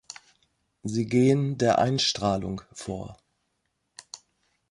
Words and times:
Sie 0.81 1.05
gehen 1.05 1.59
der 1.59 1.77
„Einstrahlung“ 1.77 2.63
vor. 2.73 3.19